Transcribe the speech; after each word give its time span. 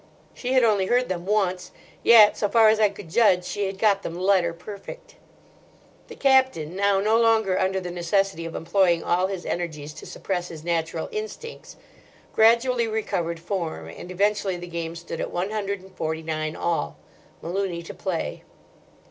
She 0.33 0.53
had 0.53 0.63
only 0.63 0.87
heard 0.87 1.09
them 1.09 1.27
once, 1.27 1.69
yet, 2.01 2.35
so 2.35 2.49
far 2.49 2.69
as 2.69 2.79
I 2.79 2.89
could 2.89 3.07
judge, 3.07 3.45
she 3.45 3.67
had 3.67 3.77
got 3.77 4.01
them 4.01 4.17
letter 4.17 4.51
perfect. 4.51 5.13
The 6.07 6.15
Captain, 6.15 6.75
now 6.75 6.99
no 6.99 7.19
longer 7.19 7.59
under 7.59 7.79
the 7.79 7.91
necessity 7.91 8.43
of 8.47 8.55
employing 8.55 9.03
all 9.03 9.27
his 9.27 9.45
energies 9.45 9.93
to 9.93 10.07
suppress 10.07 10.47
his 10.47 10.63
natural 10.63 11.07
instincts, 11.11 11.75
gradually 12.33 12.87
recovered 12.87 13.39
form, 13.39 13.89
and 13.89 14.09
eventually 14.09 14.57
the 14.57 14.65
game 14.65 14.95
stood 14.95 15.21
at 15.21 15.29
one 15.29 15.51
hundred 15.51 15.81
and 15.81 15.93
forty 15.95 16.23
nine 16.23 16.55
all, 16.55 16.97
Malooney 17.43 17.83
to 17.83 17.93
play. 17.93 18.41